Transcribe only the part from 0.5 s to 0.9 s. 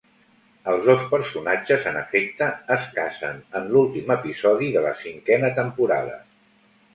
Els